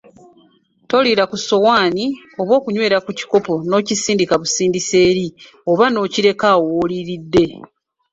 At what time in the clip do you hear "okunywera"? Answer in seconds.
2.59-2.97